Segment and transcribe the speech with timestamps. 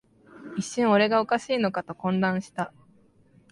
[0.57, 2.73] 一瞬、俺がおかしいのかと混乱した